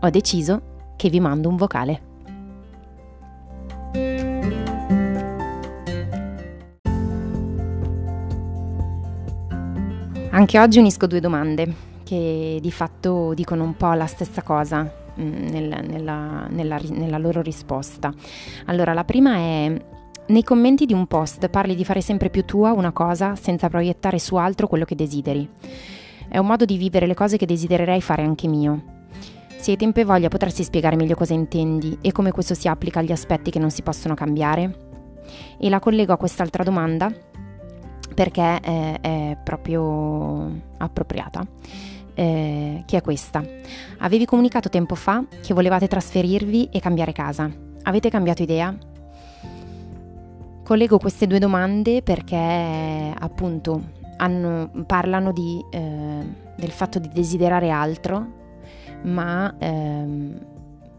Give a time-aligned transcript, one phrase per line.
[0.00, 2.00] ho deciso che vi mando un vocale.
[10.30, 14.82] Anche oggi unisco due domande che di fatto dicono un po' la stessa cosa
[15.18, 18.12] mm, nel, nella, nella, nella loro risposta.
[18.66, 19.80] Allora, la prima è
[20.26, 24.18] nei commenti di un post parli di fare sempre più tua una cosa senza proiettare
[24.18, 25.48] su altro quello che desideri.
[26.28, 28.95] È un modo di vivere le cose che desidererei fare anche mio.
[29.58, 33.00] Se hai tempo e voglia potresti spiegare meglio cosa intendi e come questo si applica
[33.00, 34.84] agli aspetti che non si possono cambiare?
[35.58, 37.12] E la collego a quest'altra domanda
[38.14, 41.44] perché è, è proprio appropriata.
[42.14, 43.44] Eh, che è questa.
[43.98, 47.50] Avevi comunicato tempo fa che volevate trasferirvi e cambiare casa.
[47.82, 48.74] Avete cambiato idea?
[50.64, 53.82] Collego queste due domande perché appunto
[54.16, 56.26] hanno, parlano di, eh,
[56.56, 58.44] del fatto di desiderare altro,
[59.06, 60.38] ma ehm,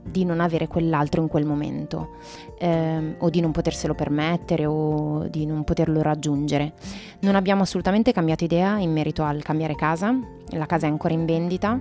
[0.09, 2.15] di non avere quell'altro in quel momento
[2.59, 6.73] ehm, o di non poterselo permettere o di non poterlo raggiungere.
[7.19, 10.17] Non abbiamo assolutamente cambiato idea in merito al cambiare casa,
[10.51, 11.79] la casa è ancora in vendita,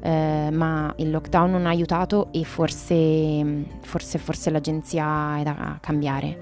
[0.00, 6.38] eh, ma il lockdown non ha aiutato e forse, forse, forse l'agenzia è da cambiare.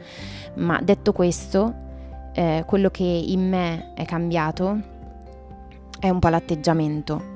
[0.57, 1.75] Ma detto questo,
[2.35, 4.91] eh, quello che in me è cambiato
[5.99, 7.32] è un po' l'atteggiamento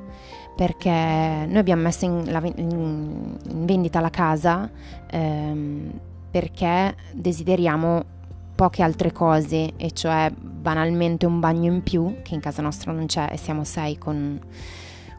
[0.57, 4.69] perché noi abbiamo messo in, la, in, vendita la casa
[5.11, 5.93] ehm,
[6.31, 8.15] perché desideriamo
[8.57, 13.05] poche altre cose, e cioè banalmente un bagno in più, che in casa nostra non
[13.07, 14.41] c'è e siamo sei con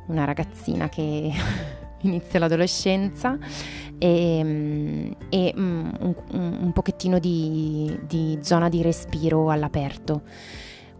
[0.08, 1.32] una ragazzina che
[2.02, 3.38] inizia l'adolescenza,
[4.00, 10.24] e, e mm, un, un, pochettino di, di zona di respiro all'aperto.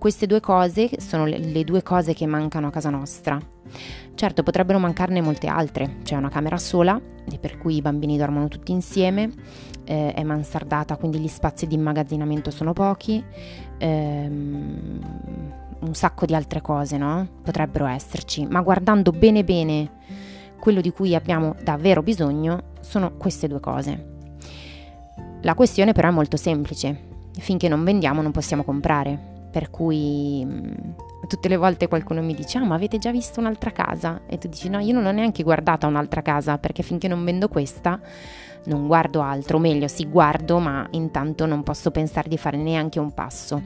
[0.08, 3.38] Queste due cose sono le, le due cose che mancano a casa nostra.
[4.16, 5.98] Certo, potrebbero mancarne molte altre.
[6.04, 6.98] C'è una camera sola,
[7.38, 9.30] per cui i bambini dormono tutti insieme,
[9.84, 13.22] eh, è mansardata, quindi gli spazi di immagazzinamento sono pochi,
[13.80, 15.00] ehm,
[15.82, 17.28] un sacco di altre cose, no?
[17.44, 19.92] Potrebbero esserci, ma guardando bene bene
[20.58, 24.06] quello di cui abbiamo davvero bisogno sono queste due cose.
[25.42, 26.98] La questione però è molto semplice.
[27.38, 30.72] Finché non vendiamo non possiamo comprare per cui mm,
[31.28, 34.48] tutte le volte qualcuno mi dice ah ma avete già visto un'altra casa e tu
[34.48, 38.00] dici no io non ho neanche guardata un'altra casa perché finché non vendo questa
[38.66, 43.00] non guardo altro, o meglio sì guardo ma intanto non posso pensare di fare neanche
[43.00, 43.62] un passo.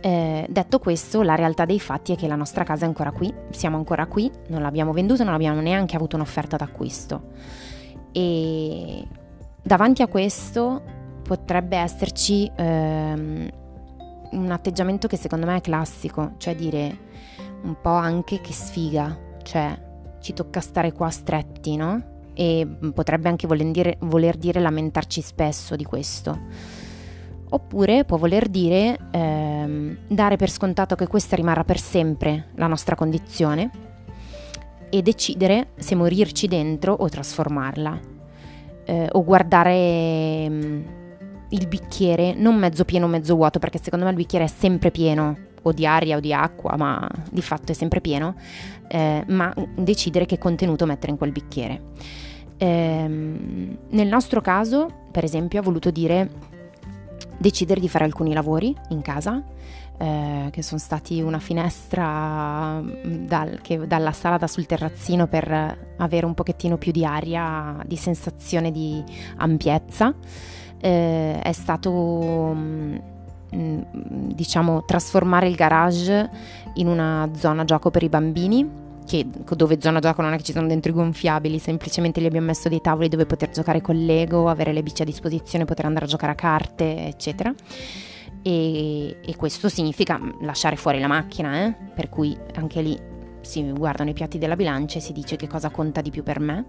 [0.00, 3.32] Eh, detto questo, la realtà dei fatti è che la nostra casa è ancora qui,
[3.50, 7.22] siamo ancora qui, non l'abbiamo venduta, non abbiamo neanche avuto un'offerta d'acquisto.
[8.10, 9.06] E
[9.62, 10.82] davanti a questo
[11.22, 13.48] potrebbe esserci ehm,
[14.32, 17.06] un atteggiamento che secondo me è classico, cioè dire
[17.62, 19.86] un po' anche che sfiga, cioè
[20.20, 22.16] ci tocca stare qua stretti, no?
[22.34, 26.38] E potrebbe anche voler dire, voler dire lamentarci spesso di questo.
[27.50, 32.94] Oppure può voler dire ehm, dare per scontato che questa rimarrà per sempre la nostra
[32.94, 33.70] condizione
[34.90, 38.16] e decidere se morirci dentro o trasformarla.
[38.84, 40.84] Eh, o guardare ehm,
[41.50, 44.90] il bicchiere non mezzo pieno o mezzo vuoto, perché secondo me il bicchiere è sempre
[44.90, 48.34] pieno, o di aria o di acqua, ma di fatto è sempre pieno,
[48.88, 51.82] eh, ma decidere che contenuto mettere in quel bicchiere.
[52.56, 56.46] Eh, nel nostro caso, per esempio, ha voluto dire
[57.38, 59.42] decidere di fare alcuni lavori in casa,
[59.96, 65.94] eh, che sono stati una finestra mm, dal, che, dalla sala da sul terrazzino per
[65.96, 69.02] avere un pochettino più di aria, di sensazione di
[69.36, 70.14] ampiezza
[70.80, 71.90] eh, è stato
[72.54, 72.96] mm,
[73.54, 73.82] mm,
[74.32, 76.30] diciamo trasformare il garage
[76.74, 79.26] in una zona gioco per i bambini che,
[79.56, 82.68] dove zona gioco non è che ci sono dentro i gonfiabili, semplicemente gli abbiamo messo
[82.68, 86.08] dei tavoli dove poter giocare con Lego, avere le bici a disposizione, poter andare a
[86.08, 87.52] giocare a carte, eccetera.
[88.42, 91.74] E, e questo significa lasciare fuori la macchina, eh?
[91.94, 93.00] per cui anche lì
[93.40, 96.38] si guardano i piatti della bilancia e si dice che cosa conta di più per
[96.38, 96.64] me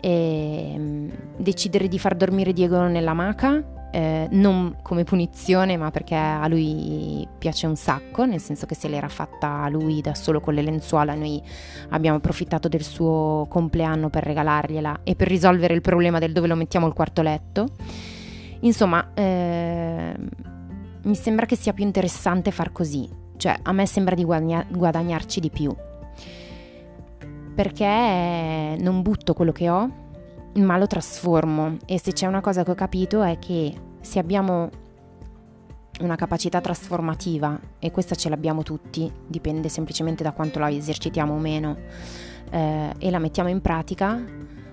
[0.00, 6.14] e ehm, decidere di far dormire Diego nella maca eh, non come punizione, ma perché
[6.14, 10.54] a lui piace un sacco, nel senso che se l'era fatta lui da solo con
[10.54, 11.42] le lenzuola, noi
[11.90, 16.54] abbiamo approfittato del suo compleanno per regalargliela e per risolvere il problema del dove lo
[16.54, 17.66] mettiamo il quarto letto.
[18.60, 20.14] Insomma, eh,
[21.02, 25.40] mi sembra che sia più interessante far così, cioè a me sembra di guadagna- guadagnarci
[25.40, 25.74] di più,
[27.60, 29.90] perché non butto quello che ho,
[30.54, 34.70] ma lo trasformo e se c'è una cosa che ho capito è che se abbiamo
[36.00, 41.36] una capacità trasformativa e questa ce l'abbiamo tutti, dipende semplicemente da quanto la esercitiamo o
[41.36, 41.76] meno
[42.50, 44.18] eh, e la mettiamo in pratica,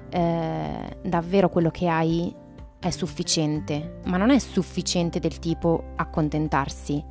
[0.10, 2.34] eh, davvero quello che hai
[2.80, 7.04] è sufficiente, ma non è sufficiente del tipo accontentarsi,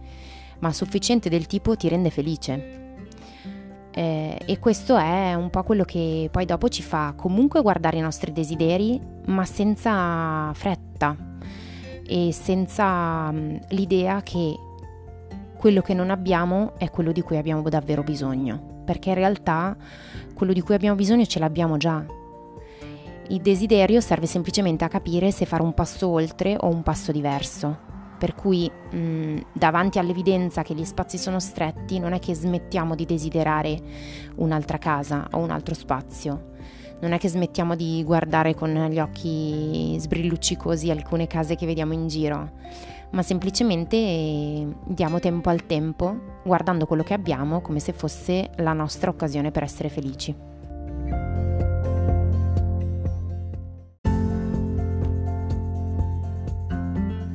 [0.60, 2.84] ma sufficiente del tipo ti rende felice.
[3.98, 8.02] Eh, e questo è un po' quello che poi dopo ci fa comunque guardare i
[8.02, 11.16] nostri desideri, ma senza fretta
[12.06, 14.54] e senza um, l'idea che
[15.56, 19.74] quello che non abbiamo è quello di cui abbiamo davvero bisogno, perché in realtà
[20.34, 22.04] quello di cui abbiamo bisogno ce l'abbiamo già.
[23.28, 27.95] Il desiderio serve semplicemente a capire se fare un passo oltre o un passo diverso.
[28.18, 33.04] Per cui mh, davanti all'evidenza che gli spazi sono stretti non è che smettiamo di
[33.04, 33.78] desiderare
[34.36, 36.54] un'altra casa o un altro spazio.
[37.00, 42.08] Non è che smettiamo di guardare con gli occhi sbrilluccicosi alcune case che vediamo in
[42.08, 42.52] giro,
[43.10, 49.10] ma semplicemente diamo tempo al tempo, guardando quello che abbiamo come se fosse la nostra
[49.10, 50.55] occasione per essere felici.